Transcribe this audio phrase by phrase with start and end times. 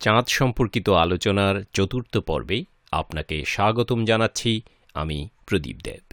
[0.00, 4.62] চাঁদ সম্পর্কিত আলোচনার চতুর্থ পর্বে আপনাকে স্বাগতম জানাচ্ছি
[4.94, 6.12] আমি প্রদীপ দেব।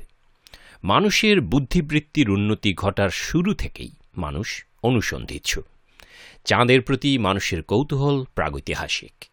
[0.83, 5.61] মানুষের বুদ্ধিবৃত্তির উন্নতি ঘটার শুরু থেকেই মানুষ অনুসন্ধিৎসু
[6.45, 9.25] চাঁদের প্রতি মানুষের কৌতূহল প্রাগৈতিহাসিক।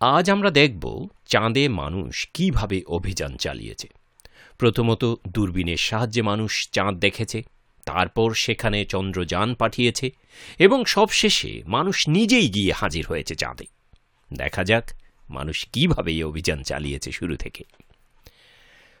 [0.00, 3.88] আজ আমরা দেখব চাঁদে মানুষ কীভাবে অভিযান চালিয়েছে।
[4.58, 7.42] প্রথমত দূরবীনের সাহায্যে মানুষ চাঁদ দেখেছে,
[7.86, 10.10] তারপর সেখানে চন্দ্রযান পাঠিয়েছে
[10.58, 13.66] এবং সবশেষে মানুষ নিজেই গিয়ে হাজির হয়েছে চাঁদে।
[14.32, 14.90] দেখা যাক
[15.30, 17.64] মানুষ কীভাবে এই অভিযান চালিয়েছে শুরু থেকে।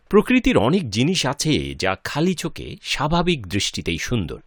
[0.08, 4.40] প্রকৃতির অনেক জিনিস আছে যা খালি চোখে স্বাভাবিক দৃষ্টিতেই সুন্দর।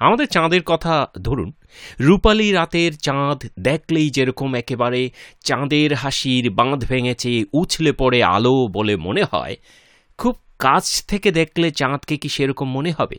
[0.00, 1.52] আমাদের চাঁদের কথা ধরুন।
[2.00, 5.10] রূপালী রাতের চাঁদ দেখলেই যেরকম একেবারে
[5.44, 9.56] চাঁদের হাসির বাঁধ ভেঙেছে, উছলে পড়ে আলো বলে মনে হয়।
[10.18, 13.16] খুব কাছ থেকে দেখলে চাঁদকে কি সেরকম মনে হবে?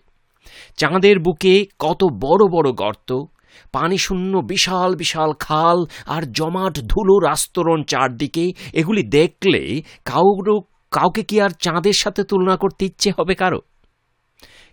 [0.78, 3.25] চাঁদের বুকে কত বড় বড় গর্ত,
[3.72, 10.56] পানি শূন্য বিশাল বিশাল খাল আর জমাট ধুলোর আস্তরণ চারদিকে, এগুলি দেখলে কাউরো,
[10.91, 13.61] কাউকে কি আর চাঁদের সাথে তুলনা করতে ইচ্ছে হবে কারও?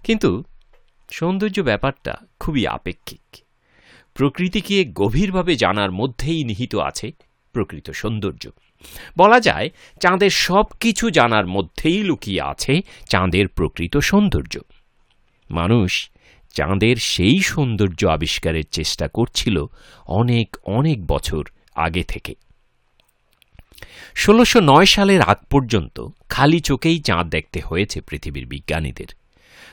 [0.05, 0.43] কিন্তু
[1.11, 3.45] সৌন্দর্য ব্যাপারটা খুবই আপেক্ষিক।
[4.15, 7.13] প্রকৃতিকে গভীরভাবে জানার মধ্যেই নিহিত আছে
[7.53, 8.49] প্রকৃত সৌন্দর্য।
[9.19, 9.71] বলা যায়,
[10.01, 14.59] চাঁদের সব কিছু জানার মধ্যেই লুকিয়ে আছে চাঁদের প্রকৃত সৌন্দর্য।
[15.51, 16.11] মানুষ
[16.55, 19.67] চাঁদের সেই সৌন্দর্য আবিষ্কারের চেষ্টা করছিল
[20.07, 22.35] অনেক অনেক বছর আগে থেকে।
[24.15, 29.07] ষোলোশো নয় সালের আগ পর্যন্ত খালি চোখেই চাঁদ দেখতে হয়েছে পৃথিবীর বিজ্ঞানীদের।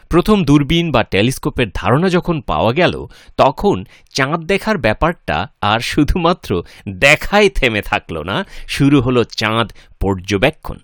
[0.09, 7.49] প্রথম দূরবীন বা টেলিস্কোপের ধারণা যখন পাওয়া গেল, তখন চাঁদ দেখার ব্যাপারটা আর শুধুমাত্র দেখাই
[7.49, 10.77] থেমে থাকল না, শুরু হলো চাঁদ পর্যবেক্ষণ।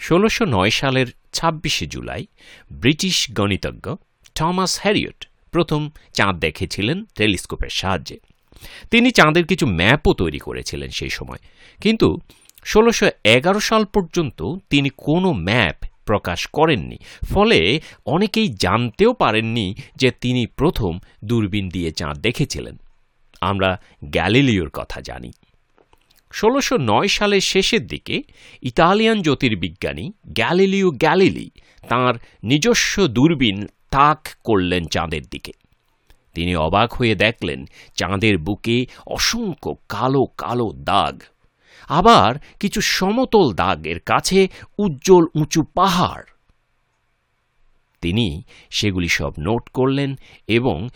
[0.00, 2.26] ষোলোশো নয় সালের ছাব্বিশে জুলাই,
[2.72, 3.94] ব্রিটিশ গণিতজ্ঞ
[4.34, 8.18] থমাস হ্যারিয়ট প্রথম চাঁদ দেখেছিলেন টেলিস্কোপের সাহায্যে।
[8.90, 11.38] তিনি চাঁদের কিছু ম্যাপও তৈরি করেছিলেন সেই সময়।
[11.80, 12.18] কিন্তু
[12.64, 13.10] ষোলোশো
[13.60, 16.98] সাল পর্যন্ত তিনি কোনো ম্যাপ প্রকাশ করেননি।
[17.32, 17.58] ফলে
[18.06, 20.92] অনেকেই জানতেও পারেননি যে তিনি প্রথম
[21.24, 22.76] দূরবীন দিয়ে চাঁদ দেখেছিলেন।
[23.40, 23.70] আমরা
[24.04, 25.30] গ্যালিলিওর কথা জানি।
[26.32, 28.16] ষোলোশো নয় সালের শেষের দিকে
[28.62, 31.48] ইতালিয়ান জ্যোতির্বিজ্ঞানী গ্যালিলিও গ্যালিলি
[31.88, 33.58] তার নিজস্ব দূরবীন
[33.90, 35.52] তাক করলেন চাঁদের দিকে।
[36.34, 37.60] তিনি অবাক হয়ে দেখলেন,
[37.96, 38.76] চাঁদের বুকে
[39.06, 41.14] অসংখ্য কালো কালো দাগ
[41.88, 46.24] আবার কিছু সমতল দাগের কাছে উজ্জ্বল উঁচু পাহাড়।
[48.00, 50.16] তিনি সেগুলি সব নোট করলেন
[50.46, 50.88] এবং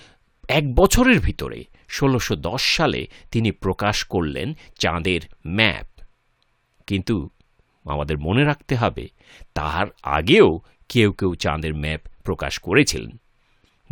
[0.49, 6.05] এক বছরের ভিতরে ষোলোশো সালে তিনি প্রকাশ করলেন চাঁদের ম্যাপ।
[6.87, 7.29] কিন্তু
[7.85, 9.09] আমাদের মনে রাখতে হবে
[9.55, 13.17] তার আগেও কেউ কেউ চাঁদের ম্যাপ প্রকাশ করেছিলেন।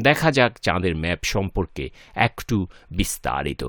[0.01, 3.65] দেখা যাক চাঁদের ম্যাপ সম্পর্কে একটু বিস্তারিত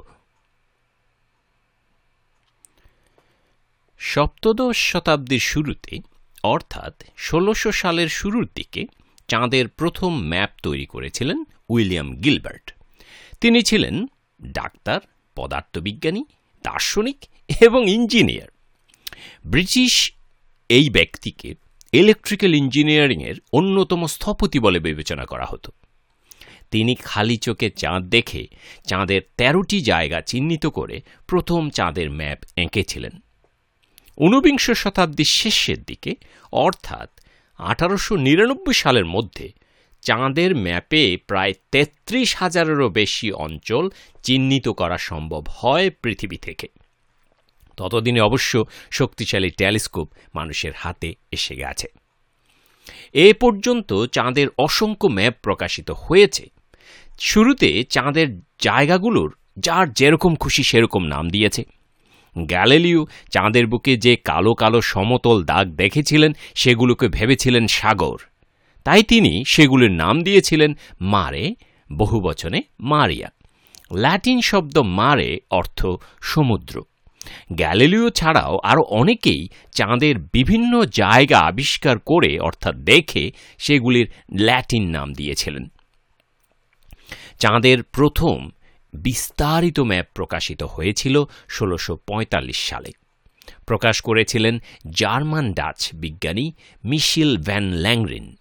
[4.04, 6.00] সপ্তদশ শতাব্দীর শুরুতে,
[6.44, 8.86] অর্থাৎ ষোলোশো সালের শুরুর দিকে,
[9.28, 12.72] চাঁদের প্রথম ম্যাপ তৈরি করেছিলেন উইলিয়াম গিলবার্ট।
[13.42, 14.08] তিনি ছিলেন
[14.44, 15.00] ডাক্তার,
[15.36, 16.24] পদার্থবিজ্ঞানী,
[16.64, 17.18] দার্শনিক
[17.62, 18.48] এবং ইঞ্জিনিয়ার।
[19.46, 20.12] ব্রিটিশ
[20.70, 21.56] এই ব্যক্তিকে
[21.94, 25.72] ইলেকট্রিক্যাল ইঞ্জিনিয়ারিংয়ের অন্যতম স্থপতি বলে বিবেচনা করা হতো।
[26.72, 28.48] তিনি খালি চোখে চাঁদ দেখে
[28.88, 33.12] চাঁদের তেরোটি জায়গা চিহ্নিত করে প্রথম চাঁদের ম্যাপ এঁকেছিলেন।
[34.22, 36.16] ঊনবিংশ শতাব্দীর শেষের দিকে,
[36.52, 37.10] অর্থাৎ
[37.58, 39.52] আঠারোশো নিরানব্বই সালের মধ্যে,
[40.02, 43.90] চাঁদের ম্যাপে প্রায় তেত্রিশ হাজারেরও বেশি অঞ্চল
[44.24, 46.68] চিহ্নিত করা সম্ভব হয় পৃথিবী থেকে।
[47.78, 51.88] ততদিনে অবশ্য শক্তিশালী টেলিস্কোপ মানুষের হাতে এসে গেছে।
[53.14, 56.50] এ পর্যন্ত চাঁদের অসংখ্য ম্যাপ প্রকাশিত হয়েছে।
[57.20, 61.64] শুরুতে চাঁদের জায়গাগুলোর যার যেরকম খুশি সেরকম নাম দিয়েছে।
[62.38, 68.18] গ্যালেলিও, চাঁদের বুকে যে কালো কালো সমতল দাগ দেখেছিলেন, সেগুলোকে ভেবেছিলেন সাগর।
[68.84, 71.56] তাই তিনি সেগুলির নাম দিয়েছিলেন মারে,
[71.94, 73.32] বহু বচনে মারিয়া।
[73.96, 75.86] ল্যাটিন শব্দ মারে অর্থ
[76.22, 76.84] সমুদ্র।
[77.54, 85.72] গ্যালিলিও ছাড়াও আরও অনেকেই চাঁদের বিভিন্ন জায়গা আবিষ্কার করে, অর্থাৎ দেখে, সেগুলির ল্যাটিন নাম দিয়েছিলেন।
[87.40, 88.50] চাঁদের প্রথম
[88.94, 91.98] বিস্তারিত ম্যাপ প্রকাশিত হয়েছিল ষোলোশো
[92.54, 92.92] সালে।
[93.66, 94.60] প্রকাশ করেছিলেন
[94.90, 96.54] জার্মান ডাচ বিজ্ঞানী
[96.86, 98.36] মিশিল ভ্যান ল্যাংরিন।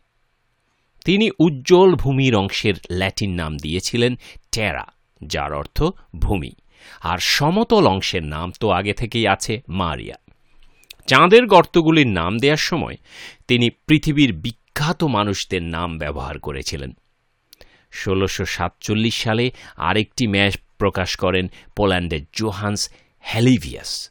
[1.04, 4.18] তিনি উজ্জ্বল ভূমির অংশের ল্যাটিন নাম দিয়েছিলেন
[4.52, 4.86] টেরা,
[5.24, 5.82] যার অর্থ
[6.16, 6.52] ভূমি।
[7.00, 10.14] আর সমতল অংশের নাম তো আগে থেকেই আছে মারিয়া।
[11.06, 12.96] চাঁদের গর্তগুলির নাম দেওয়ার সময়
[13.48, 16.96] তিনি পৃথিবীর বিখ্যাত মানুষদের নাম ব্যবহার করেছিলেন।
[17.90, 22.88] ষোলোশো সাতচল্লিশ সালে আরেকটি ম্যাচ প্রকাশ করেন পোল্যান্ডের জোহান্স
[23.20, 24.10] হ্যালিভিয়াস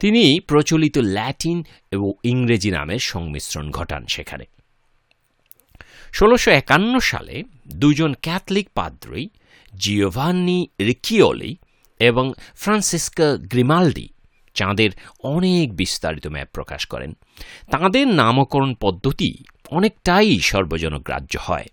[0.00, 4.44] তিনি প্রচলিত ল্যাটিন এবং ইংরেজি নামের সংমিশ্রণ ঘটান সেখানে।
[6.12, 9.28] ষোলোশো একান্ন সালে দুজন ক্যাথলিক পাদ্রই
[9.78, 11.56] জিওভান্নি রিকিওলি
[11.98, 14.08] এবং ফ্রান্সিস্কা গ্রিমাল্ডি
[14.54, 14.90] চাঁদের
[15.22, 17.12] অনেক বিস্তারিত ম্যাপ প্রকাশ করেন।
[17.70, 21.64] তাঁদের নামকরণ পদ্ধতি অনেকটাই সর্বজনগ্রাহ্য হয়।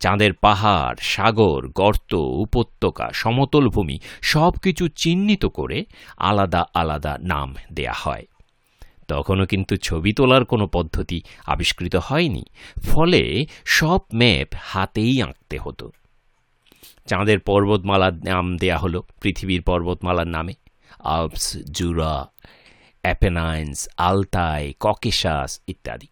[0.00, 5.84] চাঁদের পাহাড়, সাগর, গর্ত, উপত্যকা, সমতল ভূমি সব কিছু চিহ্নিত করে
[6.16, 8.26] আলাদা আলাদা নাম দেয়া হয়।
[9.08, 12.44] তখনও কিন্তু ছবি তোলার কোনো পদ্ধতি আবিষ্কৃত হয়নি,
[12.82, 15.90] ফলে সব ম্যাপ হাতেই আঁকতে হতো।
[17.06, 20.54] চাঁদের পর্বতমালার নাম দেয়া হলো পৃথিবীর পর্বতমালার নামে।
[21.04, 22.26] Alps, Jura,
[23.02, 26.06] Apennines Altai Caucasus ইত্যাদি।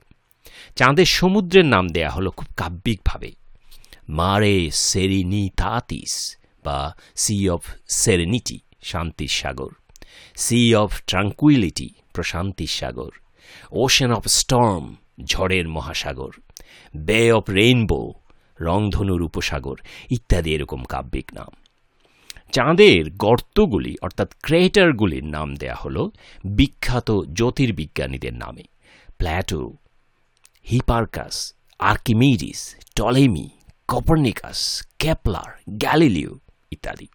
[0.76, 3.43] চাঁদের সমুদ্রের নাম দেয়া হলো খুব কাব্যিকভাবে।
[4.08, 9.70] মারে সেরিনিতাতিস বা সি অফ সেরেনিটি শান্তির সাগর।
[10.36, 13.10] সি অফ ট্রাঙ্কুইলিটি প্রশান্তির সাগর।
[13.70, 16.30] ওশেন অফ স্টর্ম ঝড়ের মহাসাগর।
[16.96, 18.14] বে অফ রেইনবো
[18.60, 19.76] রংধনুর উপসাগর,
[20.10, 21.52] ইত্যাদি এরকম কাব্যিক নাম।
[22.52, 26.08] চাঁদের গর্তগুলি, অর্থাৎ ক্রেটারগুলির নাম দেয়া হল
[26.44, 28.62] বিখ্যাত জ্যোতির্বিজ্ঞানীদের নামে।
[29.18, 29.76] Plato
[30.70, 33.48] Hipparchus Archimedes Ptolemy
[33.88, 36.38] Copernicus Kepler Galileo
[36.70, 37.06] ইত্যাদি।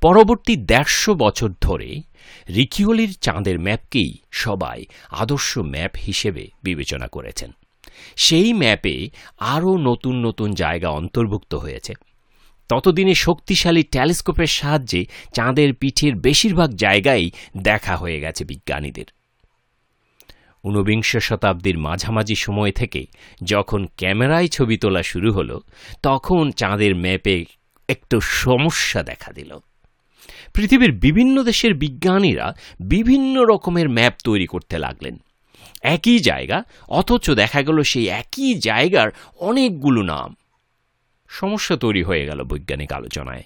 [0.00, 2.02] পরবর্তী দেড়শো বছর ধরে
[2.48, 7.50] রিকিওলির চাঁদের ম্যাপকেই সবাই আদর্শ ম্যাপ হিসেবে বিবেচনা করেছেন।
[8.16, 9.10] সেই ম্যাপে
[9.40, 11.94] আরও নতুন নতুন জায়গা অন্তর্ভুক্ত হয়েছে।
[12.68, 17.30] ততদিনে শক্তিশালী টেলিস্কোপের সাহায্যে চাঁদের পিঠের বেশিরভাগ জায়গায়
[17.62, 19.04] দেখা হয়ে গেছে বিজ্ঞানীদের।
[20.64, 23.06] ঊনবিংশ শতাব্দীর মাঝামাঝি সময় থেকে
[23.44, 25.60] যখন ক্যামেরায় ছবি তোলা শুরু হলো,
[26.02, 27.44] তখন চাঁদের ম্যাপে
[27.88, 29.58] একটু সমস্যা দেখা দিল।
[30.54, 35.18] পৃথিবীর বিভিন্ন দেশের বিজ্ঞানীরা বিভিন্ন রকমের ম্যাপ তৈরি করতে লাগলেন।
[35.82, 40.36] একই জায়গা, অথচ দেখা গেল সেই একই জায়গার অনেকগুলো নাম।
[41.28, 43.44] সমস্যা তৈরি হয়ে গেল বৈজ্ঞানিক আলোচনায়।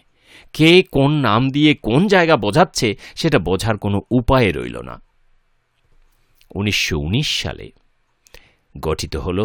[0.52, 5.06] কে কোন নাম দিয়ে কোন জায়গা বোঝাচ্ছে, সেটা বোঝার কোনো উপায় রইল না।
[6.56, 7.67] উনিশশো উনিশ সালে
[8.81, 9.38] গঠিত হল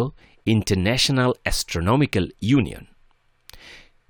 [0.46, 2.84] ইন্টারন্যাশনাল অ্যাস্ট্রোনমিক্যাল ইউনিয়ন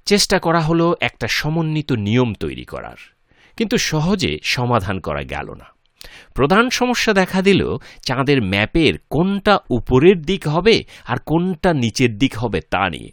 [0.06, 3.00] চেষ্টা করা হলো একটা সমন্বিত নিয়ম তৈরি করার,
[3.56, 5.66] কিন্তু সহজে সমাধান করা গেল না।
[6.34, 7.62] প্রধান সমস্যা দেখা দিল
[8.02, 13.10] চাঁদের ম্যাপের কোনটা উপরের দিক হবে আর কোনটা নিচের দিক হবে তা নিয়ে।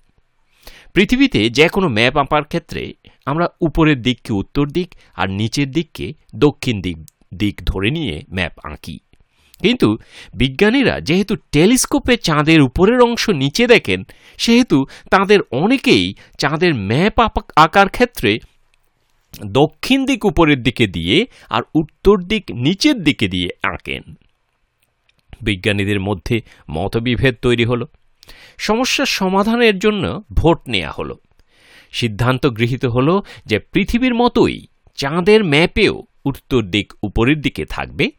[0.93, 2.93] পৃথিবীতে যে কোনো ম্যাপ আঁকার ক্ষেত্রে
[3.25, 6.97] আমরা উপরের দিককে উত্তর দিক আর নিচের দিককে দক্ষিণ দিক
[7.33, 8.97] দিক ধরে নিয়ে ম্যাপ আঁকি।
[9.61, 9.97] কিন্তু
[10.33, 14.03] বিজ্ঞানীরা যেহেতু টেলিস্কোপে চাঁদের উপরের অংশ নিচে দেখেন,
[14.37, 17.19] সেহেতু তাদের অনেকেই চাঁদের ম্যাপ
[17.55, 18.39] আঁকার ক্ষেত্রে
[19.45, 24.15] দক্ষিণ দিক উপরের দিকে দিয়ে আর উত্তর দিক নিচের দিকে দিয়ে আঁকেন।
[25.41, 26.41] বিজ্ঞানীদের মধ্যে
[26.71, 27.87] মতবিভেদ তৈরি হলো।
[28.57, 31.15] সমস্যার সমাধানের জন্য ভোট নেওয়া হলো।
[31.91, 38.11] সিদ্ধান্ত গৃহীত হলো যে পৃথিবীর মতোই চাঁদের ম্যাপেও উত্তর দিক উপরের দিকে থাকবে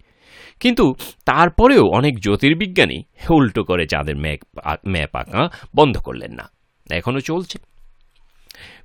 [0.61, 6.51] কিন্তু তারপরেও অনেক জ্যোতির্বিজ্ঞানী উল্টো করে চাঁদের ম্যাপ ম্যাপ আঁকা বন্ধ করলেন না।
[6.91, 7.59] এখনও চলছে।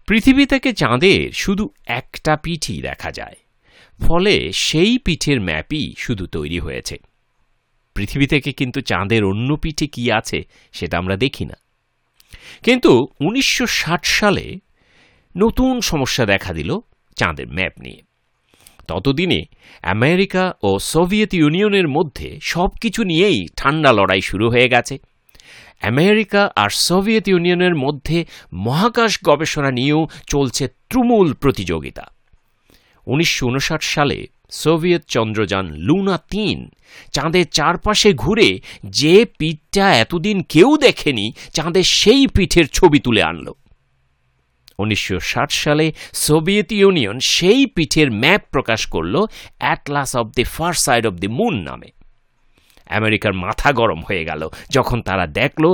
[0.08, 3.36] পৃথিবী থেকে চাঁদের শুধু একটা পিঠই দেখা যায়।
[4.00, 6.98] ফলে সেই পিঠের ম্যাপই শুধু তৈরি হয়েছে।
[7.96, 11.58] পৃথিবী থেকে কিন্তু চাঁদের অন্য পিঠে কি আছে সেটা আমরা দেখি না।
[12.64, 14.60] কিন্তু উনিশশো ষাট সালে
[15.38, 16.80] নতুন সমস্যা দেখা দিল
[17.16, 18.02] চাঁদের ম্যাপ নিয়ে।
[18.88, 19.42] ততদিনে
[19.84, 24.98] আমেরিকা ও সোভিয়েত ইউনিয়নের মধ্যে সব কিছু নিয়েই ঠান্ডা লড়াই শুরু হয়ে গেছে।
[25.82, 32.06] আমেরিকা আর সোভিয়েত ইউনিয়নের মধ্যে মহাকাশ গবেষণা নিয়েও চলছে তুমুল প্রতিযোগিতা।
[33.08, 36.70] উনিশশো উনষাট সালে সোভিয়েত চন্দ্রযান লুনা তিন
[37.12, 38.50] চাঁদের চারপাশে ঘুরে
[38.86, 43.48] যে পিঠটা এতদিন কেউ দেখেনি, চাঁদের সেই পিঠের ছবি তুলে আনল।
[44.78, 49.16] উনিশশো ষাট সালে সোভিয়েত ইউনিয়ন সেই পিঠের ম্যাপ প্রকাশ করল
[49.58, 51.90] atlas of the far side of the moon নামে।
[52.90, 55.66] আমেরিকার মাথা গরম হয়ে গেল যখন তারা দেখল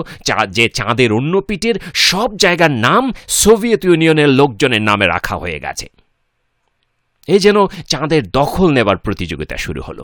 [0.50, 5.88] যে চাঁদের অন্য পিঠের সব জায়গার নাম সোভিয়েত ইউনিয়নের লোকজনের নামে রাখা হয়ে গেছে।
[7.28, 10.04] এ যেন চাঁদের দখল নেবার প্রতিযোগিতা শুরু হলো।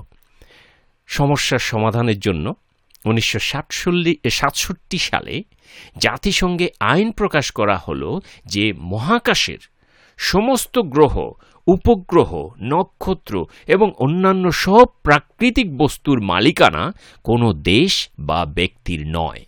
[1.08, 2.56] সমস্যার সমাধানের জন্য
[3.06, 3.39] উনিশশো
[4.30, 5.44] সাতষট্টি সালে
[5.98, 9.58] জাতিসংঘে আইন প্রকাশ করা হল যে মহাকাশের
[10.18, 11.32] সমস্ত গ্রহ,
[11.68, 19.46] উপগ্রহ, নক্ষত্র এবং অন্যান্য সব প্রাকৃতিক বস্তুর মালিকানা কোনো দেশ বা ব্যক্তির নয়।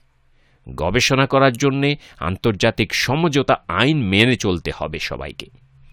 [0.76, 5.46] গবেষণা করার জন্যে আন্তর্জাতিক সমঝোতা আইন মেনে চলতে হবে সবাইকে।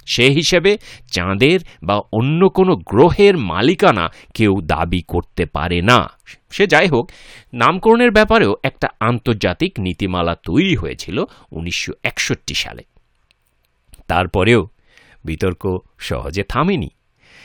[0.07, 0.79] সে হিসেবে
[1.13, 6.11] চাঁদের বা অন্য কোনো গ্রহের মালিকানা কেউ দাবি করতে পারে না।
[6.51, 7.11] সে যাই হোক,
[7.53, 12.83] নামকরণের ব্যাপারেও একটা আন্তর্জাতিক নীতিমালা তৈরি হয়েছিল উনিশশো একষট্টি সালে।
[14.09, 14.69] তারপরেও
[15.25, 16.91] বিতর্ক সহজে থামেনি।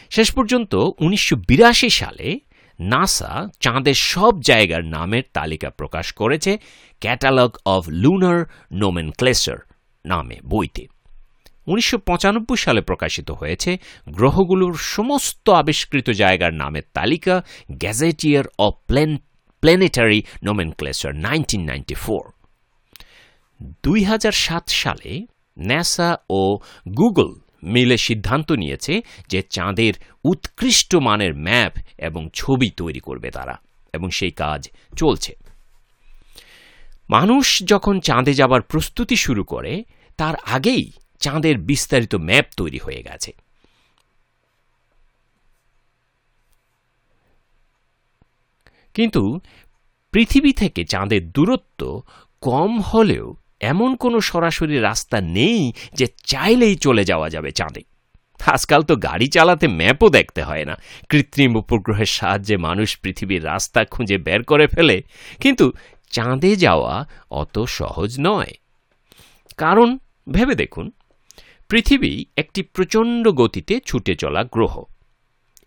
[0.09, 2.39] শেষ পর্যন্ত উনিশশো বিরাশি সালে
[2.79, 6.57] নাসা চাঁদের সব জায়গার নামের তালিকা প্রকাশ করেছে
[6.99, 9.57] catalogue of lunar nomenclature
[10.05, 10.87] নামে বইতে।
[11.67, 13.77] উনিশশো পঁচানব্বই সালে প্রকাশিত হয়েছে
[14.09, 19.17] গ্রহগুলোর সমস্ত আবিষ্কৃত জায়গার নামের তালিকা gazetteer of plane
[19.61, 20.23] planetary
[20.71, 21.69] nomenclature nineteen
[23.83, 24.05] দুই
[24.67, 25.25] সালে
[25.59, 26.59] ন্যাসা ও
[26.97, 33.57] গুগল মিলে সিদ্ধান্ত নিয়েছে যে চাঁদের উৎকৃষ্ট মানের ম্যাপ এবং ছবি তৈরি করবে তারা,
[33.93, 35.35] এবং সেই কাজ চলছে।
[37.09, 39.83] মানুষ যখন চাঁদে যাবার প্রস্তুতি শুরু করে,
[40.17, 40.91] তার আগেই
[41.21, 43.31] চাঁদের বিস্তারিত ম্যাপ তৈরি হয়ে গেছে।
[48.93, 49.39] কিন্তু
[50.11, 52.01] পৃথিবী থেকে চাঁদের দূরত্ব
[52.41, 57.81] কম হলেও এমন কোনো সরাসরি রাস্তা নেই যে চাইলেই চলে যাওয়া যাবে চাঁদে।
[58.45, 60.75] আজকাল তো গাড়ি চালাতে ম্যাপও দেখতে হয় না।
[61.09, 65.03] কৃত্রিম উপগ্রহের সাহায্যে মানুষ পৃথিবীর রাস্তা খুঁজে বের করে ফেলে,
[65.41, 65.71] কিন্তু
[66.11, 66.93] চাঁদে যাওয়া
[67.31, 68.51] অত সহজ নয়।
[69.57, 69.97] কারণ,
[70.31, 70.91] ভেবে দেখুন
[71.71, 74.83] পৃথিবী একটি প্রচণ্ড গতিতে ছুটে চলা গ্রহ।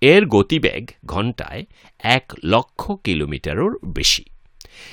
[0.01, 1.65] এর গতিবেগ ঘন্টায়
[1.99, 4.25] এক লক্ষ কিলোমিটারও বেশি।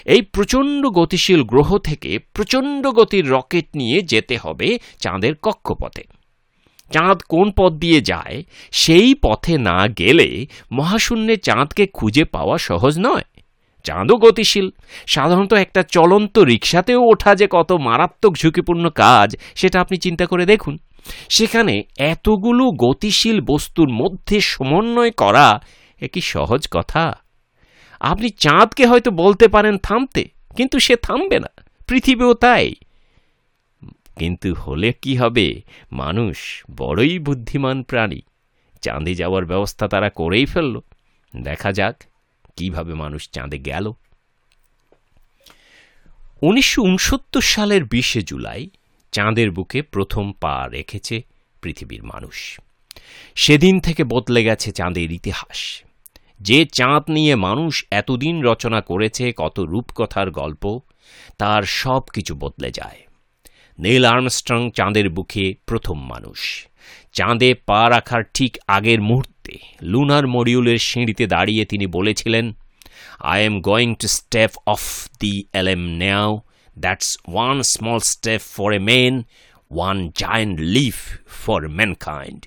[0.05, 6.03] এই প্রচণ্ড গতিশীল গ্রহ থেকে প্রচণ্ড গতির রকেট নিয়ে যেতে হবে চাঁদের কক্ষপথে।
[6.91, 13.23] চাঁদ কোন পথ দিয়ে যায়, সেই পথে না গেলে মহাশূন্যে চাঁদকে খুঁজে পাওয়া সহজ নয়।
[13.83, 14.71] চাঁদও গতিশীল।
[15.07, 20.77] সাধারণত একটা চলন্ত রিক্সাতেও ওঠা যে কত মারাত্মক ঝুঁকিপূর্ণ কাজ, সেটা আপনি চিন্তা করে দেখুন।
[21.29, 25.61] সেখানে এতগুলো গতিশীল বস্তুর মধ্যে সমন্বয় করা
[26.01, 27.17] এ কি সহজ কথা?
[27.99, 32.75] আপনি চাঁদকে হয়তো বলতে পারেন থামতে, কিন্তু সে থামবে না। পৃথিবীও তাই।
[34.15, 35.61] কিন্তু হলে কি হবে?
[35.91, 38.21] মানুষ বড়ই বুদ্ধিমান প্রাণী।
[38.81, 40.79] চাঁদে যাওয়ার ব্যবস্থা তারা করেই ফেলল।
[41.41, 42.03] দেখা যাক
[42.55, 43.93] কীভাবে মানুষ চাঁদে গেল।
[46.41, 48.69] উনিশশো উনসত্তর সালের বিশে জুলাই
[49.11, 51.21] চাঁদের বুকে প্রথম পা রেখেছে
[51.61, 52.59] পৃথিবীর মানুষ।
[53.35, 55.83] সেদিন থেকে বদলে গেছে চাঁদের ইতিহাস।
[56.39, 60.79] যে চাঁদ নিয়ে মানুষ এতদিন রচনা করেছে, কত রূপকথার গল্প,
[61.37, 62.97] তার সব কিছু বদলে যায়।
[63.79, 66.67] নীল আর্মস্ট্রং চাঁদের বুকে প্রথম মানুষ।
[67.13, 72.53] চাঁদে পা রাখার ঠিক আগের মুহূর্তে, লুনার মডিউলের সিঁড়িতে দাঁড়িয়ে তিনি বলেছিলেন
[73.19, 76.41] I am going to step off the L M now
[76.79, 79.23] that's one small step for a man
[79.71, 80.95] one giant leap
[81.45, 82.45] for mankind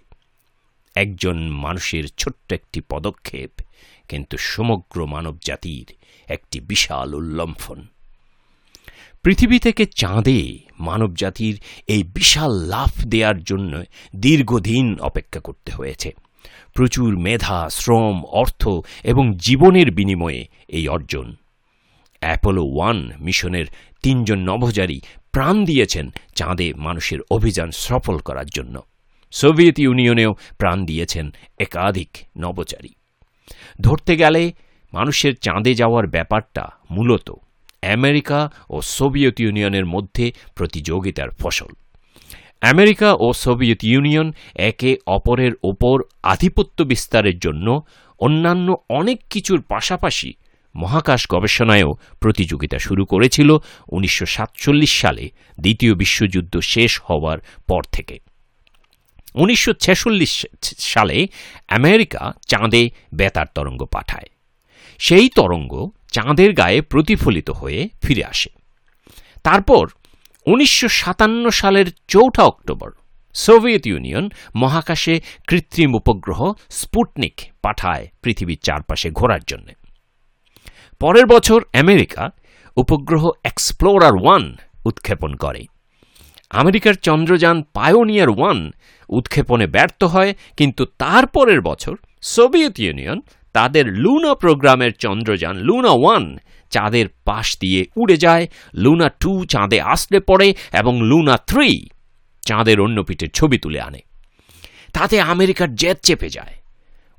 [0.94, 3.50] একজন মানুষের ছোট্ট একটি পদক্ষেপ
[4.08, 5.94] কিন্তু সমগ্র মানবজাতির
[6.28, 7.86] একটি বিশাল উল্লম্ফন।
[9.22, 13.82] পৃথিবী থেকে চাঁদে মানবজাতির এই বিশাল লাফ দেওয়ার জন্য
[14.16, 16.12] দীর্ঘদিন অপেক্ষা করতে হয়েছে।
[16.74, 18.68] প্রচুর মেধা, শ্রম, অর্থ
[19.04, 21.36] এবং জীবনের বিনিময়ে এই অর্জন
[22.24, 23.66] অ্যাপোলো ওয়ান মিশনের
[24.02, 24.98] তিনজন নভোচারী
[25.32, 28.74] প্রাণ দিয়েছেন চাঁদে মানুষের অভিযান সফল করার জন্য।
[29.32, 31.26] সোভিয়েত ইউনিয়নেও প্রাণ দিয়েছেন
[31.58, 32.92] একাধিক নভোচারী।
[33.80, 34.42] ধরতে গেলে
[34.92, 37.28] মানুষের চাঁদে যাওয়ার ব্যাপারটা মূলত
[37.96, 38.38] আমেরিকা
[38.70, 41.70] ও সোভিয়েত ইউনিয়নের মধ্যে প্রতিযোগিতার ফসল।
[42.72, 44.28] আমেরিকা ও সোভিয়েত ইউনিয়ন
[44.70, 47.66] একে অপরের ওপর আধিপত্য বিস্তারের জন্য
[48.20, 50.30] অন্যান্য অনেক কিছুর পাশাপাশি
[50.76, 53.56] মহাকাশ গবেষণায়ও প্রতিযোগিতা শুরু করেছিল
[53.88, 57.38] উনিশশো সাতচল্লিশ সালে, দ্বিতীয় বিশ্বযুদ্ধ শেষ হওয়ার
[57.68, 58.18] পর থেকে।
[59.34, 60.46] উনিশশো ছেচল্লিশ
[60.78, 61.26] সালে
[61.68, 64.28] আমেরিকা চাঁদে বেতার তরঙ্গ পাঠায়।
[64.98, 68.50] সেই তরঙ্গ চাঁদের গায়ে প্রতিফলিত হয়ে ফিরে আসে।
[69.42, 69.88] তারপর
[70.46, 72.90] উনিশশো সাতান্ন সালের চৌঠা অক্টোবর,
[73.34, 79.68] সোভিয়েত ইউনিয়ন মহাকাশে কৃত্রিম উপগ্রহ স্পুটনিক পাঠায় পৃথিবীর চারপাশে ঘোরার জন্য।
[81.04, 82.30] পরের বছর আমেরিকা
[82.76, 85.66] উপগ্রহ এক্সপ্লোরার ওয়ান উৎক্ষেপণ করে।
[86.50, 88.72] আমেরিকার চন্দ্রযান পায়োনিয়ার ওয়ান
[89.08, 93.20] উৎক্ষেপণে ব্যর্থ হয়, কিন্তু তারপরের বছর সোভিয়েত ইউনিয়ন
[93.52, 96.38] তাদের লুনা প্রোগ্রামের চন্দ্রযান লুনা ওয়ান
[96.70, 101.88] চাঁদের পাশ দিয়ে উড়ে যায় লুনা টু চাঁদে আসলে পড়ে এবং লুনা থ্রি
[102.40, 104.00] চাঁদের অন্য পিঠের ছবি তুলে আনে।
[104.92, 106.54] তাতে আমেরিকার জেদ চেপে যায়।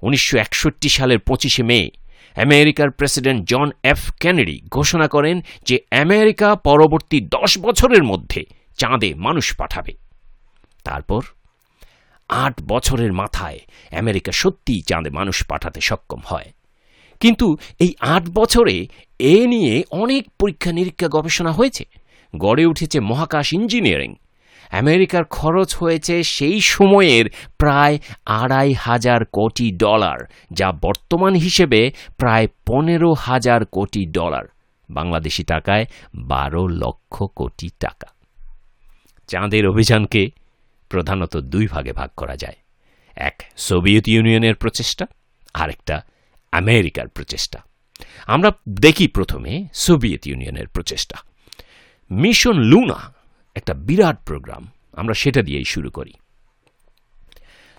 [0.02, 1.90] উনিশশো একষট্টি সালের পঁচিশে মে
[2.36, 8.46] আমেরিকার প্রেসিডেন্ট জন এফ কেনেডি ঘোষণা করেন যে আমেরিকা পরবর্তী দশ বছরের মধ্যে
[8.78, 9.94] চাঁদে মানুষ পাঠাবে।
[10.84, 11.22] তারপর
[12.30, 13.60] আট বছরের মাথায়
[13.92, 16.54] আমেরিকা সত্যিই চাঁদে মানুষ পাঠাতে সক্ষম হয়।
[17.20, 18.88] কিন্তু এই আট বছরে
[19.20, 21.86] এ নিয়ে অনেক পরীক্ষা নিরীক্ষা গবেষণা হয়েছে।
[22.38, 24.16] গড়ে উঠেছে মহাকাশ ইঞ্জিনিয়ারিং।
[24.72, 27.26] আমেরিকার খরচ হয়েছে সেই সময়ের
[27.58, 30.20] প্রায় আড়াই হাজার কোটি ডলার,
[30.52, 34.46] যা বর্তমান হিসেবে প্রায় পনেরো হাজার কোটি ডলার,
[34.90, 38.08] বাংলাদেশি টাকায় বারো লক্ষ কোটি টাকা।
[39.28, 40.32] চাঁদের অভিযানকে
[40.90, 42.56] প্রধানত দুই ভাগে ভাগ করা যায়,
[43.18, 45.06] এক সোভিয়েত ইউনিয়নের প্রচেষ্টা,
[45.54, 46.02] আরেকটা
[46.52, 47.60] আমেরিকার প্রচেষ্টা।
[48.28, 51.18] আমরা দেখি প্রথমে সোভিয়েত ইউনিয়নের প্রচেষ্টা।
[52.12, 53.15] মিশন লুনা
[53.56, 56.14] একটা বিরাট প্রোগ্রাম। আমরা সেটা দিয়েই শুরু করি।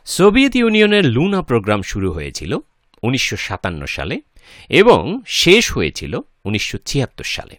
[0.04, 2.58] সোভিয়েত ইউনিয়নের লুনা প্রোগ্রাম শুরু হয়েছিল
[3.02, 4.20] উনিশশো সাতান্ন সালে
[4.68, 7.56] এবং শেষ হয়েছিল উনিশশো ছিয়াত্তর সালে।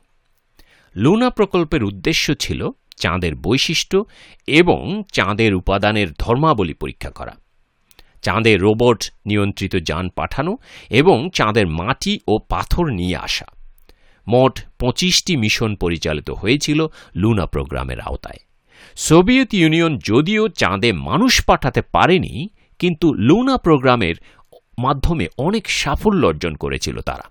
[0.96, 4.06] লুনা প্রকল্পের উদ্দেশ্য ছিল চাঁদের বৈশিষ্ট্য
[4.48, 7.36] এবং চাঁদের উপাদানের ধর্মাবলী পরীক্ষা করা।
[8.22, 10.58] চাঁদে রোবট নিয়ন্ত্রিত যান পাঠানো
[10.90, 13.46] এবং চাঁদের মাটি ও পাথর নিয়ে আসা।
[14.34, 16.80] মোট পঁচিশটি মিশন পরিচালিত হয়েছিল
[17.22, 18.42] লুনা প্রোগ্রামের আওতায়।
[19.08, 22.34] সোভিয়েত ইউনিয়ন যদিও চাঁদে মানুষ পাঠাতে পারেনি,
[22.80, 24.16] কিন্তু লুনা প্রোগ্রামের
[24.80, 27.26] মাধ্যমে অনেক সাফল্য অর্জন করেছিল তারা।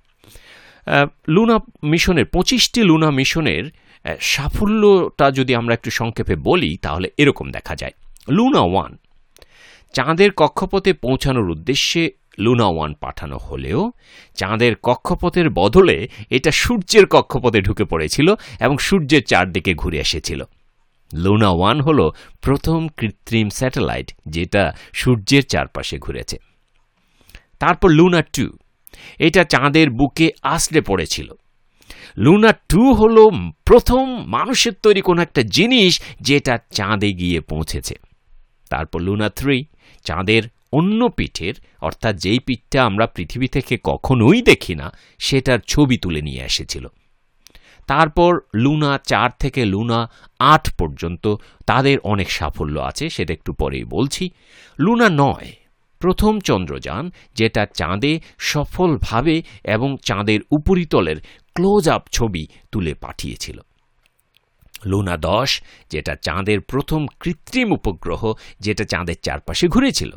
[1.34, 1.56] লুনা
[1.92, 3.64] মিশনের পঁচিশটি লুনা মিশনের
[4.32, 7.94] সাফল্যটা যদি আমরা একটু সংক্ষেপে বলি, তাহলে এরকম দেখা যায়।
[8.36, 8.92] লুনা ওয়ান,
[9.94, 12.02] চাঁদের কক্ষপথে পৌঁছানোর উদ্দেশ্যে
[12.38, 13.92] লুনা ওয়ান পাঠানো হলেও
[14.34, 20.44] চাঁদের কক্ষপথের বদলে এটা সূর্যের কক্ষপথে ঢুকে পড়েছিল এবং সূর্যের চারদিকে ঘুরে এসেছিল।
[21.14, 26.38] লুনা ওয়ান হল প্রথম কৃত্রিম স্যাটেলাইট যেটা সূর্যের চারপাশে ঘুরেছে।
[27.58, 28.50] তারপর লুনা টু,
[29.18, 31.32] এটা চাঁদের বুকে আসলে পড়েছিল।
[32.16, 33.30] লুনা টু হল
[33.64, 37.98] প্রথম মানুষের তৈরি কোনো একটা জিনিস যেটা চাঁদে গিয়ে পৌঁছেছে।
[38.70, 39.64] তারপর লুনা থ্রি,
[40.04, 46.22] চাঁদের অন্য পিঠের, অর্থাৎ যেই পিঠটা আমরা পৃথিবী থেকে কখনোই দেখি না, সেটার ছবি তুলে
[46.22, 46.86] নিয়ে এসেছিল।
[47.86, 51.34] তারপর লুনা চার থেকে লুনা আট পর্যন্ত
[51.66, 54.30] তাদের অনেক সাফল্য আছে, সেটা একটু পরেই বলছি।
[54.80, 55.52] লুনা নয়,
[55.98, 61.16] প্রথম চন্দ্রযান, যেটা চাঁদে সফলভাবে এবং চাঁদের উপরিতলের
[61.54, 63.60] ক্লোজ আপ ছবি তুলে পাঠিয়েছিল।
[64.86, 70.16] লুনা দশ, যেটা চাঁদের প্রথম কৃত্রিম উপগ্রহ, যেটা চাঁদের চারপাশে ঘুরেছিল।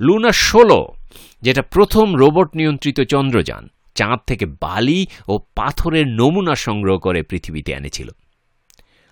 [0.00, 0.94] লুনা ষোলো
[1.42, 8.08] যেটা প্রথম রোবট নিয়ন্ত্রিত চন্দ্রযান, চাঁদ থেকে বালি ও পাথরের নমুনা সংগ্রহ করে পৃথিবীতে এনেছিল।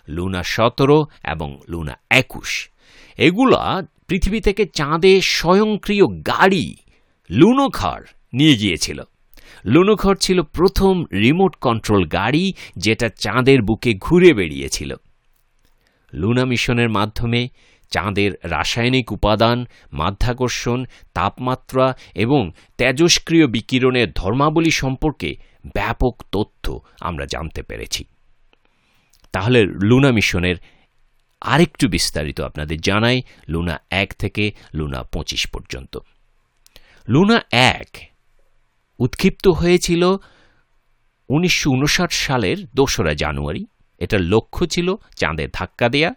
[0.08, 2.70] লুনা সতেরো এবং লুনা একুশ
[3.18, 6.76] এগুলা পৃথিবী থেকে চাঁদে স্বয়ংক্রিয় গাড়ি
[7.30, 8.00] লুনোখর
[8.32, 9.02] নিয়ে গিয়েছিল।
[9.64, 14.94] লুনোখর ছিল প্রথম রিমোট কন্ট্রোল গাড়ি যেটা চাঁদের বুকে ঘুরে বেরিয়েছিল
[16.14, 17.48] লুনা মিশনের মাধ্যমে
[17.90, 25.36] চাঁদের রাসায়নিক উপাদান, মাধ্যাকর্ষণ, তাপমাত্রা এবং তেজস্ক্রিয় বিকিরণের ধর্মাবলী সম্পর্কে
[25.72, 28.04] ব্যাপক তথ্য আমরা জানতে পেরেছি।
[29.32, 30.56] তাহলে লুনা মিশনের
[31.40, 35.98] আরেকটু বিস্তারিত আপনাদের জানাই, লুনা এক থেকে লুনা পঁচিশ পর্যন্ত।
[37.08, 37.96] লুনা এক
[38.98, 40.16] উৎক্ষিপ্ত হয়েছিল
[41.28, 43.66] উনিশশো উনষাট সালের দোসরা জানুয়ারি।
[43.98, 46.14] এটার লক্ষ্য ছিল চাঁদের ধাক্কা দেয়া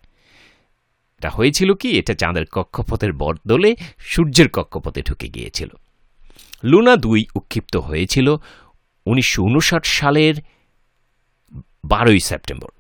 [1.20, 1.90] এটা হয়েছিল কি?
[2.00, 3.76] এটা চাঁদের কক্ষপথের বদলে
[4.12, 5.70] সূর্যের কক্ষপথে ঢুকে গিয়েছিল।
[6.64, 8.28] লুনা দুই উৎক্ষিপ্ত হয়েছিল
[9.06, 10.36] উনিশশো উনষাট সালের
[11.86, 12.72] বারোই সেপ্টেম্বর।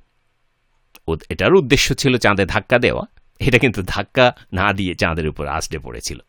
[1.30, 3.04] এটার উদ্দেশ্য ছিল চাঁদে ধাক্কা দেওয়া।
[3.40, 6.20] এটা কিন্তু ধাক্কা না দিয়ে চাঁদের উপর আসলে পড়েছিল।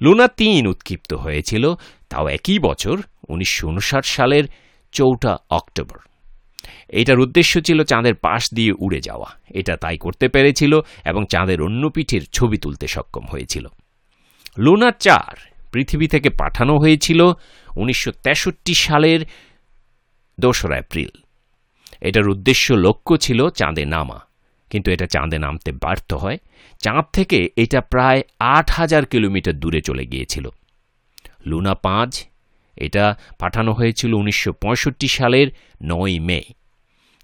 [0.00, 1.64] লুনা তিন উৎক্ষিপ্ত হয়েছিল,
[2.10, 2.96] তাও একই বছর
[3.28, 4.44] উনিশশো উনষাট সালের
[4.92, 5.98] চৌঠা অক্টোবর।
[6.88, 11.90] এটার উদ্দেশ্য ছিল চাঁদের পাশ দিয়ে উড়ে যাওয়া। এটা তাই করতে পেরেছিল এবং চাঁদের অন্য
[11.90, 13.66] পিঠের ছবি তুলতে সক্ষম হয়েছিল।
[14.58, 15.36] লুনা চার
[15.72, 17.32] পৃথিবী থেকে পাঠানো হয়েছিল
[17.76, 19.20] উনিশশো তেষট্টি সালের
[20.40, 21.08] দোসরা এপ্রিল।
[22.00, 24.20] এটার উদ্দেশ্য লক্ষ্য ছিল চাঁদে নামা।
[24.70, 26.38] কিন্তু এটা চাঁদে নামতে ব্যর্থ হয়।
[26.82, 30.48] চাঁদ থেকে এটা প্রায় আট হাজার কিলোমিটার দূরে চলে গিয়েছিল।
[31.46, 32.24] লুনা পাঁচ
[32.76, 35.48] এটা পাঠানো হয়েছিল উনিশশো পঁয়ষট্টি সালের
[35.82, 36.42] নয় মে।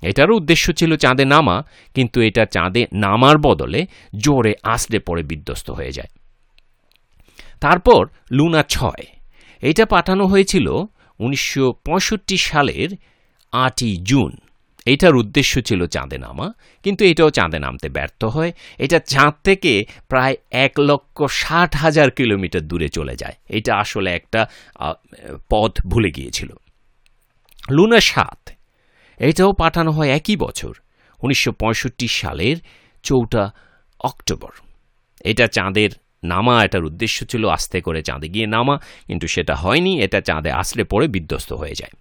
[0.03, 1.63] এটার উদ্দেশ্য ছিল চাঁদে নামা,
[1.95, 3.87] কিন্তু এটা চাঁদে নামার বদলে
[4.17, 6.09] জোরে আসলে পরে বিধ্বস্ত হয়ে যায়।
[7.61, 9.07] তারপর লুনা ছয়।
[9.63, 10.67] এটা পাঠানো হয়েছিল
[11.19, 12.89] উনিশশো পঁয়ষট্টি সালের
[13.53, 14.37] আটই জুন।
[14.87, 16.47] এটার উদ্দেশ্য ছিল চাঁদে নামা,
[16.85, 19.73] কিন্তু এটাও চাঁদে নামতে ব্যর্থ হয়। এটা চাঁদ থেকে
[20.09, 24.41] প্রায় এক লক্ষ ষাট হাজার কিলোমিটার দূরে চলে যায়। এটা আসলে একটা
[25.51, 26.51] পথ ভুলে গিয়েছিল।
[27.71, 28.41] লুনা সাত,
[29.21, 30.75] এটাও পাঠানো হয় একই বছর,
[31.19, 32.57] উনিশশো পঁয়ষট্টি সালের
[33.03, 33.45] চৌঠা
[34.01, 34.53] অক্টোবর।
[35.25, 35.91] এটা চাঁদের
[36.25, 40.83] নামা, এটার উদ্দেশ্য ছিল আস্তে করে চাঁদে গিয়ে নামা, কিন্তু সেটা হয়নি, এটা চাঁদে আসলে
[40.85, 41.95] পরে বিধ্বস্ত হয়ে যায়।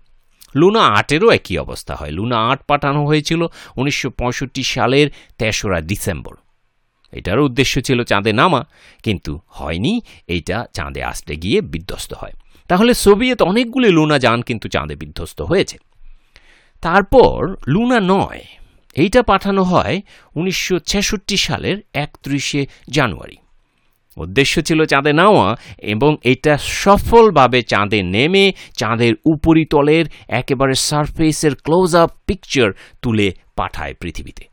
[0.56, 6.36] লুনা আটেরও একই অবস্থা হয়। লুনা আট পাঠানো হয়েছিল উনিশশো পঁয়ষট্টি সালের তেসরা ডিসেম্বর।
[7.12, 8.66] এটারও উদ্দেশ্য ছিল চাঁদে নামা,
[9.04, 12.32] কিন্তু হয়নি, এইটা চাঁদে আসতে গিয়ে বিধ্বস্ত হয়।
[12.68, 15.78] তাহলে সোভিয়েত অনেকগুলি লুনা যান কিন্তু চাঁদে বিধ্বস্ত হয়েছে।
[16.82, 18.44] তারপর লুনা নয়,
[18.96, 20.02] এইটা পাঠানো হয়
[20.36, 23.38] উনিশশো ছেষট্টি সালের একত্রিশে জানুয়ারি।
[24.17, 25.47] উদ্দেশ্য ছিল চাঁদে নেওয়া
[25.93, 28.45] এবং এটা সফলভাবে চাঁদে নেমে
[28.78, 32.69] চাঁদের উপরিতলের একেবারে সারফেসের ক্লোজ আপ পিকচার
[33.02, 34.43] তুলে পাঠায় পৃথিবীতে।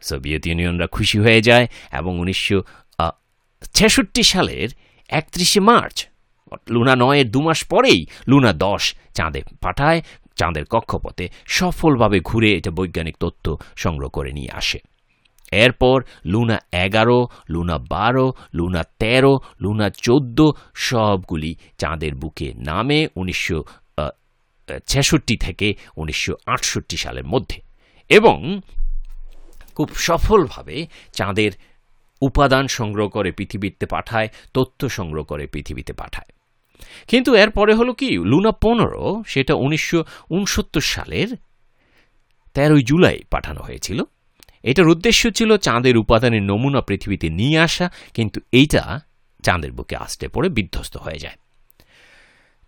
[0.00, 2.58] সোভিয়েত ইউনিয়নরা খুশি হয়ে যায় এবং উনিশশো
[3.74, 4.68] ছেষট্টি সালের
[5.08, 5.96] একত্রিশে মার্চ,
[6.70, 10.02] লুনা নয়ের দু মাস পরেই লুনা দশ চাঁদে পাঠায়,
[10.36, 14.78] চাঁদের কক্ষপথে সফলভাবে ঘুরে এটা বৈজ্ঞানিক তথ্য সংগ্রহ করে নিয়ে আসে।
[15.54, 23.64] এরপর লুনা এগারো, লুনা বারো, লুনা তেরো, লুনা চোদ্দ, সবগুলি চাঁদের বুকে নামে উনিশশো
[24.86, 27.62] ছেষট্টি থেকে উনিশশো আটষট্টি সালের মধ্যে।
[28.08, 28.60] এবং
[29.74, 31.50] খুব সফলভাবে চাঁদের
[32.22, 36.34] উপাদান সংগ্রহ করে পৃথিবীতে পাঠায়, তথ্য সংগ্রহ করে পৃথিবীতে পাঠায়।
[37.08, 38.10] কিন্তু এরপরে হলো কি?
[38.10, 41.36] লুনা পনেরো, সেটা উনিশশো উনসত্তর সালের
[42.54, 44.02] তেরোই জুলাই পাঠানো হয়েছিল।
[44.64, 49.00] এটার উদ্দেশ্য ছিল চাঁদের উপাদানের নমুনা পৃথিবীতে নিয়ে আসা, কিন্তু এইটা
[49.42, 51.38] চাঁদের বুকে আসতে পড়ে বিধ্বস্ত হয়ে যায়।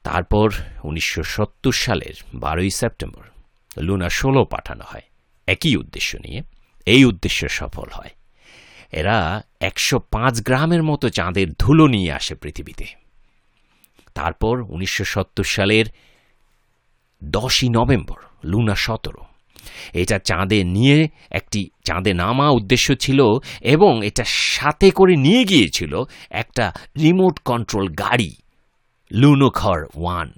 [0.03, 0.53] তারপর
[0.85, 3.25] উনিশশো সত্তর সালের বারোই সেপ্টেম্বর
[3.79, 5.03] লুনা ষোলো পাঠানো হয়।
[5.47, 6.43] একই উদ্দেশ্য নিয়ে
[6.87, 8.11] এই উদ্দেশ্য সফল হয়।
[8.93, 12.87] এরা একশো পাঁচ গ্রামের মতো চাঁদের ধুলো নিয়ে আসে পৃথিবীতে।
[14.15, 15.87] তারপর উনিশশো সত্তর সালের
[17.25, 19.23] দশই নভেম্বর, লুনা সতেরো
[19.93, 26.73] এটা চাঁদে নিয়ে, একটি চাঁদে নামা উদ্দেশ্য ছিল এবং এটা সাথে করে নিয়ে গিয়েছিল একটা
[27.03, 28.37] রিমোট কন্ট্রোল গাড়ি
[29.13, 30.33] লুনোখর ওয়ান।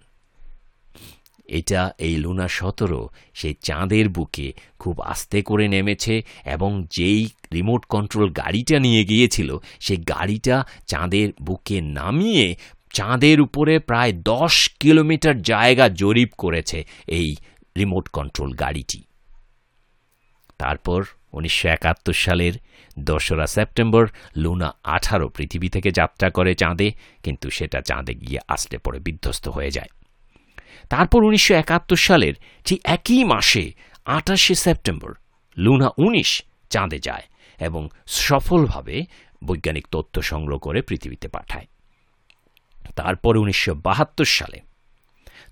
[1.46, 8.30] এটা এই লুনা সতেরো সেই চাঁদের বুকে খুব আস্তে করে নেমেছে এবং যেই রিমোট কন্ট্রোল
[8.30, 12.56] গাড়িটা নিয়ে গিয়েছিল, সেই গাড়িটা চাঁদের বুকে নামিয়ে
[12.92, 17.36] চাঁদের উপরে প্রায় দশ কিলোমিটার জায়গা জরিপ করেছে এই
[17.78, 19.02] রিমোট কন্ট্রোল গাড়িটি।
[20.58, 21.00] তারপর
[21.32, 22.54] উনিশশো একাত্তর সালের
[22.98, 24.04] দোসরা সেপ্টেম্বর
[24.36, 26.88] লুনা আঠারো পৃথিবী থেকে যাত্রা করে চাঁদে,
[27.22, 29.90] কিন্তু সেটা চাঁদে গিয়ে আসলে পরে বিধ্বস্ত হয়ে যায়।
[30.88, 33.64] তারপর উনিশশো একাত্তর সালের ঠিক একই মাসে,
[34.06, 35.12] আঠাশে সেপ্টেম্বর,
[35.56, 36.30] লুনা উনিশ
[36.70, 37.26] চাঁদে যায়
[37.58, 38.96] এবং সফলভাবে
[39.44, 41.66] বৈজ্ঞানিক তথ্য সংগ্রহ করে পৃথিবীতে পাঠায়।
[42.96, 44.58] তারপর উনিশশো বাহাত্তর সালে,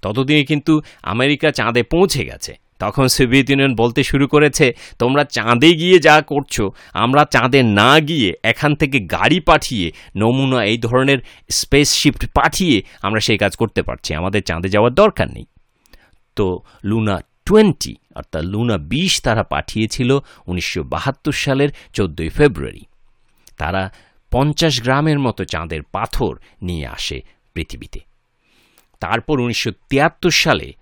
[0.02, 5.98] ততদিনে কিন্তু আমেরিকা চাঁদে পৌঁছে গেছে। তখন সোভিয়েত ইউনিয়ন বলতে শুরু করেছে, তোমরা চাঁদে গিয়ে
[5.98, 6.60] যা করছ,
[6.92, 11.18] আমরা চাঁদে না গিয়ে এখান থেকে গাড়ি পাঠিয়ে, নমুনা এই ধরনের
[11.50, 15.46] স্পেস শিফট পাঠিয়ে আমরা সেই কাজ করতে পারছি। আমাদের চাঁদে যাওয়ার দরকার নেই।
[16.36, 22.84] তো লুনা টোয়েন্টি, অর্থাৎ লুনা বিশ তারা পাঠিয়েছিল উনিশশো বাহাত্তর সালের চোদ্দোই ফেব্রুয়ারি।
[23.58, 23.92] তারা
[24.30, 27.20] পঞ্চাশ গ্রামের মতো চাঁদের পাথর নিয়ে আসে
[27.54, 28.00] পৃথিবীতে।
[29.00, 30.72] তারপর উনিশশো তিয়াত্তর সালে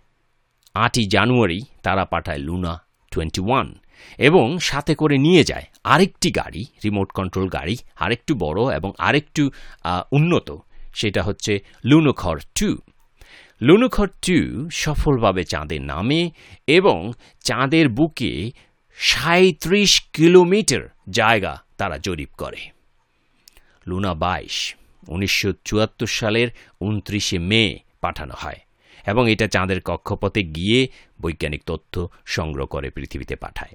[0.75, 3.75] আটই জানুয়ারি তারা পাঠায় লুনা টোয়েন্টি ওয়ান
[4.19, 9.51] এবং সাথে করে নিয়ে যায় আরেকটি গাড়ি, রিমোট কন্ট্রোল গাড়ি, আরেকটু বড় এবং আরেকটু
[10.13, 10.57] উন্নত।
[10.95, 12.79] সেটা হচ্ছে লুনোখর টু।
[13.63, 16.31] লুনোখর টু সফলভাবে চাঁদের নামে
[16.67, 18.51] এবং চাঁদের বুকে
[18.97, 22.71] সাঁত্রিশ কিলোমিটার জায়গা তারা জরিপ করে।
[23.87, 24.75] লুনা বাইশ,
[25.09, 25.53] উনিশশো
[26.07, 26.49] সালের
[26.81, 28.61] উনত্রিশে মে পাঠানো হয়।
[29.07, 30.89] এবং এটা চাঁদের কক্ষপথে গিয়ে
[31.21, 33.73] বৈজ্ঞানিক তথ্য সংগ্রহ করে পৃথিবীতে পাঠায়।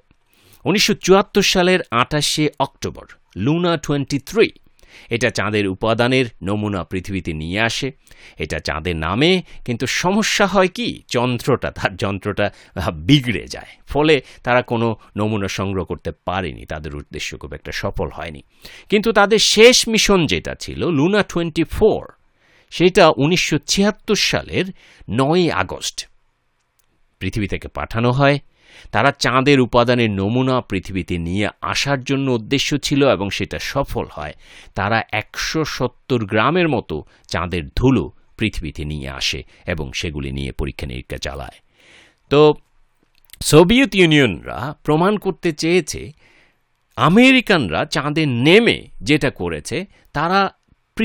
[0.64, 4.50] উনিশশো চুয়াত্তর সালের আঠাশে অক্টোবর লুনা টোয়েন্টি থ্রি
[5.10, 7.92] এটা চাঁদের উপাদানের নমুনা পৃথিবীতে নিয়ে আসে।
[8.38, 11.02] এটা চাঁদের নামে, কিন্তু সমস্যা হয় কি?
[11.08, 12.50] যন্ত্রটা, তার যন্ত্রটা
[12.92, 18.42] বিগড়ে যায়। ফলে তারা কোনো নমুনা সংগ্রহ করতে পারেনি। তাদের উদ্দেশ্য খুব একটা সফল হয়নি।
[18.88, 22.12] কিন্তু তাদের শেষ মিশন যেটা ছিল লুনা টোয়েন্টি ফোর
[22.70, 24.64] সেটা উনিশশো ছিয়াত্তর সালের
[25.10, 26.08] নয় আগস্ট।
[27.18, 28.38] পৃথিবী থেকে পাঠানো হয়।
[28.92, 34.34] তারা চাঁদের উপাদানের নমুনা পৃথিবীতে নিয়ে আসার জন্য উদ্দেশ্য ছিল এবং সেটা সফল হয়।
[34.74, 41.16] তারা একশো সত্তর গ্রামের মতো চাঁদের ধুলো পৃথিবীতে নিয়ে আসে এবং সেগুলি নিয়ে পরীক্ষা নিরীক্ষা
[41.16, 41.58] চালায়।
[42.30, 42.54] তো
[43.42, 46.12] সোভিয়েত ইউনিয়নরা প্রমাণ করতে চেয়েছে,
[46.96, 50.54] আমেরিকানরা চাঁদে নেমে যেটা করেছে, তারা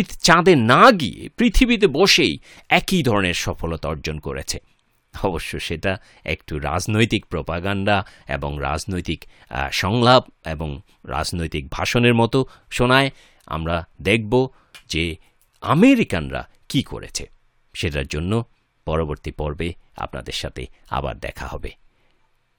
[0.03, 4.59] চাঁদে না গিয়ে পৃথিবীতে বসেই একই ধরনের সফলতা অর্জন করেছে।
[5.23, 9.25] অবশ্য সেটা একটু রাজনৈতিক প্রপাগান্ডা এবং রাজনৈতিক
[9.71, 13.11] সংলাপ এবং রাজনৈতিক ভাষণের মতো শোনায়।
[13.45, 14.49] আমরা দেখব
[14.89, 15.15] যে
[15.61, 17.29] আমেরিকানরা কি করেছে।
[17.73, 18.45] সেটার জন্য
[18.85, 21.71] পরবর্তী পর্বে আপনাদের সাথে আবার দেখা হবে।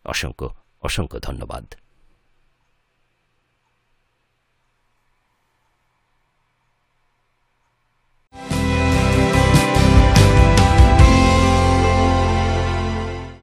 [0.05, 1.75] অসংখ্য অসংখ্য ধন্যবাদ।